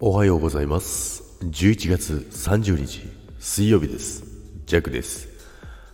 [0.00, 1.24] おはようございます。
[1.40, 3.02] 11月30日、
[3.40, 4.22] 水曜日です。
[4.64, 5.26] ジャックです。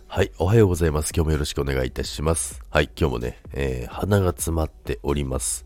[0.07, 1.11] はい、おはようございます。
[1.11, 2.61] 今日もよろしくお願いいたします。
[2.69, 5.65] はい、今日もね、えー鼻が詰まっております。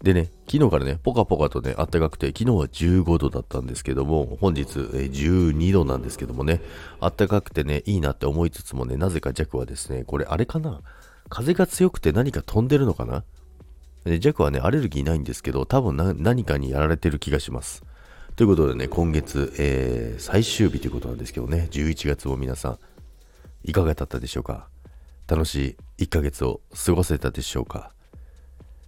[0.00, 6.62] でね、昨日からね、ポカポカとね、暖かくて、昨日は15度だったんですけども、本日、え12度なんですけどもね、
[7.00, 10.82] 暖かくてね、いいなって思いつつもね、なぜかジャクはですね、これあれかな？
[11.28, 13.24] 風が強くて何か飛んでるのかな？
[14.06, 17.82] でジャックはね、アレルギーないんですけど、多分何かにやられてる気がします。
[18.36, 22.78] ということでね、今月、えー最終日ということなんですけどね、11月も皆さん、
[23.64, 24.68] いかがだったでしょうか？
[25.26, 27.92] 楽しい1ヶ月を過ごせたでしょうか？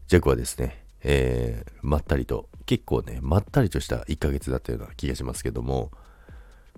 [0.06, 5.90] ジャックはですね、えーまったりと、結構ね、まったりとした1ヶ月だったような気がしますけども、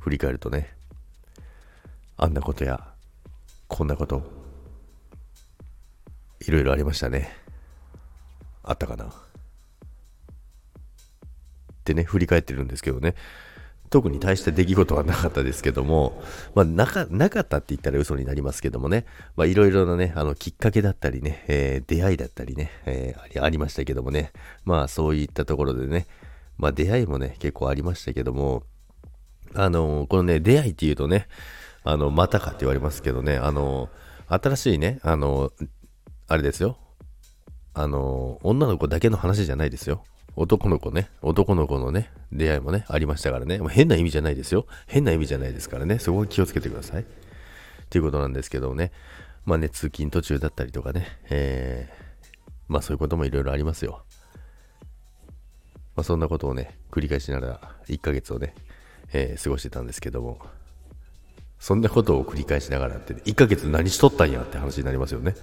[0.00, 0.74] 振り返るとね、
[2.16, 2.86] あんなことや、
[3.68, 4.22] こんなこと、
[6.40, 7.36] いろいろありましたね。
[8.70, 9.04] あったかな。
[9.06, 9.08] っ
[11.84, 13.14] てね、振り返ってるんですけどね、
[13.90, 16.22] 特に大した出来事はなかったですけども、
[16.54, 19.04] まあ、なか、なかったって言ったら嘘になりますけどもね、
[19.34, 24.32] まあ、いろいろなね、あの、きっかけだったりね、えー出会いだったりね、えーありましたけどもね、
[24.64, 26.06] まあ、そういったところでね、
[26.56, 28.62] まあ、出会いもね、結構ありましたけども、
[29.54, 31.26] あのこのね、出会いっていうとね、
[31.82, 33.88] あの、またかって言われますけどね、あの
[34.28, 35.50] 新しいね、あの
[36.28, 36.78] あれですよ、
[37.74, 40.04] あの、女の子だけの話じゃないですよ。
[40.36, 43.58] 男の子ね、男の子のね、出会いもね、ありましたからね。
[43.58, 44.66] まあ変な意味じゃないですよ。
[44.86, 45.98] 変な意味じゃないですからね。
[45.98, 47.04] そこは気をつけてください。
[47.90, 48.92] ということなんですけどね。
[49.44, 52.32] まあね、通勤途中だったりとかね、えー、
[52.68, 54.04] まあそういうこともいろいろありますよ。
[55.96, 58.54] まあそんなことをね、繰り返しながら1ヶ月をね、
[59.12, 60.38] えー過ごしてたんですけども、
[61.58, 65.34] そんなことを繰り返しながらって、1ヶ月何しとったんやって話になりますよね。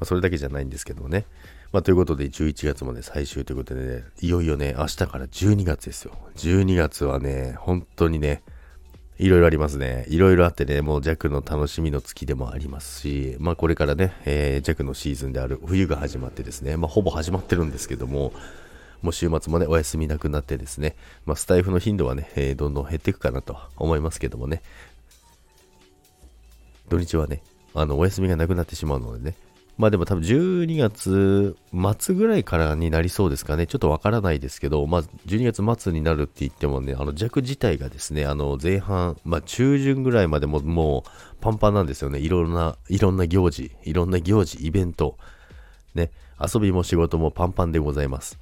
[0.00, 1.26] まあ、それだけじゃないんですけどね。
[1.72, 6.12] まあ、ということで、11月もね、最終ということでね、いよいよね、明日から12月ですよ。
[6.36, 8.42] 12月はね、本当にね、
[9.18, 10.06] いろいろありますね。
[10.08, 18.32] いろいろあってね、もう弱の楽しみの月でもありますし、まあこれからね、えー、弱のシーズンである冬が始まってですね、まあほぼ始まってるんですけども、
[19.02, 20.96] もう週末もね、お休みなくなってですね、
[21.26, 24.62] まあスタイフの頻度はね、えーどんどん減っていくかなと思いますけどもね、
[26.88, 27.42] 土日はね、
[27.74, 29.36] あの、お休みがなくなってしまうのでね。
[29.80, 31.56] まあでも多分12月
[31.98, 33.66] 末ぐらいからになりそうですかね。
[33.66, 42.18] ちょっとわからないですけど、まあ12月末になるって言ってもね、あの弱自体がですね、あの前半、まあ中旬ぐらいまでももうパンパンなんですよね。
[42.18, 45.16] いろんな、いろんな行事、いろんな行事、イベント、
[45.94, 48.38] ね、遊びも仕事もパンパンでございます。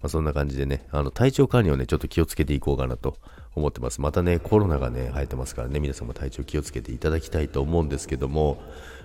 [0.00, 3.18] まあ、そんな感じでね、あの体調管理をね、ちょっと気をつけていこうかなと
[3.54, 4.00] 思ってます。
[4.00, 8.62] またね、コロナがね、生えてますからね、皆さんも体調気をつけていただきたいと思うんですけども、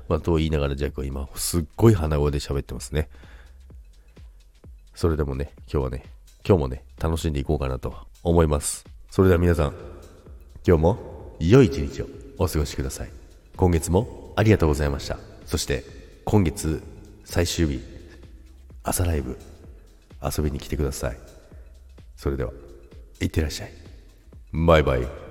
[0.10, 3.08] まあ、と言いながら、ジャックは今、すっごい鼻声で喋ってますね。
[4.96, 6.04] それでもね、今日はね、
[6.46, 8.86] 今日もね、楽しんでいこうかなと思います。
[9.12, 9.76] それでは皆さん、
[10.68, 12.08] 今日も良い一日を
[12.40, 13.12] お過ごしください。
[13.56, 15.20] 今月もありがとうございました。
[15.46, 15.84] そして、
[16.26, 16.82] 今月
[17.24, 17.80] 最終日、
[18.84, 19.38] 朝ライブ、
[20.22, 21.18] 遊びに来てください。
[22.16, 22.52] それでは、
[23.22, 23.74] いってらっしゃい。
[24.54, 25.29] バイバイ。